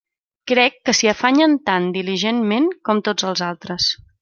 [0.51, 3.93] Crec que s'hi afanyen tan diligentment com tots els altres.